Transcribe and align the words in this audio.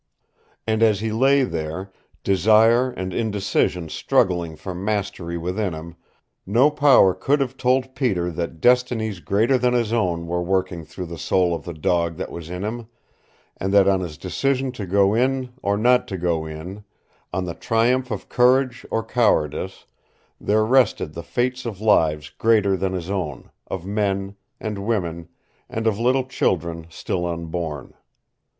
And 0.65 0.81
as 0.81 0.99
he 1.01 1.11
lay 1.11 1.43
there, 1.43 1.91
desire 2.23 2.89
and 2.89 3.13
indecision 3.13 3.87
struggling 3.87 4.55
for 4.55 4.73
mastery 4.73 5.37
within 5.37 5.73
him, 5.75 5.95
no 6.43 6.71
power 6.71 7.13
could 7.13 7.39
have 7.39 7.55
told 7.55 7.93
Peter 7.93 8.31
that 8.31 8.59
destinies 8.59 9.19
greater 9.19 9.59
than 9.59 9.75
his 9.75 9.93
own 9.93 10.25
were 10.25 10.41
working 10.41 10.83
through 10.85 11.05
the 11.05 11.19
soul 11.19 11.53
of 11.53 11.65
the 11.65 11.73
dog 11.75 12.15
that 12.17 12.31
was 12.31 12.49
in 12.49 12.63
him, 12.63 12.87
and 13.57 13.71
that 13.75 13.87
on 13.87 13.99
his 13.99 14.17
decision 14.17 14.71
to 14.71 14.87
go 14.87 15.13
in 15.13 15.53
or 15.61 15.77
not 15.77 16.07
to 16.07 16.17
go 16.17 16.47
in 16.47 16.83
on 17.31 17.45
the 17.45 17.53
triumph 17.53 18.09
of 18.09 18.27
courage 18.27 18.83
or 18.89 19.03
cowardice 19.03 19.85
there 20.39 20.65
rested 20.65 21.13
the 21.13 21.21
fates 21.21 21.63
of 21.63 21.79
lives 21.79 22.31
greater 22.39 22.75
than 22.75 22.93
his 22.93 23.11
own, 23.11 23.51
of 23.67 23.85
men, 23.85 24.35
and 24.59 24.79
women, 24.83 25.29
and 25.69 25.85
of 25.85 25.99
little 25.99 26.23
children 26.25 26.87
still 26.89 27.23
unborn. 27.23 27.93